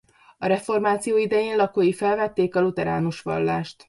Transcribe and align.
A 0.37 0.45
reformáció 0.47 1.17
idején 1.17 1.55
lakói 1.55 1.93
felvették 1.93 2.55
a 2.55 2.61
lutheránus 2.61 3.21
vallást. 3.21 3.79